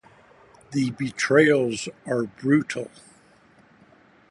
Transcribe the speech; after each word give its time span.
The 0.71 0.89
betrayals 0.89 1.87
are 2.07 2.23
brutal. 2.23 2.89